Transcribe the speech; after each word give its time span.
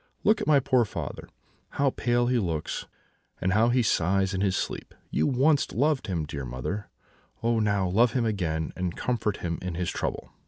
'Look 0.23 0.41
at 0.41 0.47
my 0.47 0.59
poor 0.59 0.83
father; 0.83 1.29
how 1.77 1.91
pale 1.91 2.25
he 2.25 2.39
looks, 2.39 2.87
and 3.39 3.53
how 3.53 3.69
he 3.69 3.83
sighs 3.83 4.33
in 4.33 4.41
his 4.41 4.55
sleep! 4.55 4.95
You 5.11 5.27
once 5.27 5.71
loved 5.73 6.07
him, 6.07 6.25
dear 6.25 6.43
mother; 6.43 6.89
oh 7.43 7.59
now, 7.59 7.87
love 7.87 8.13
him 8.13 8.25
again, 8.25 8.73
and 8.75 8.97
comfort 8.97 9.37
him 9.45 9.59
in 9.61 9.75
his 9.75 9.91
trouble!' 9.91 10.31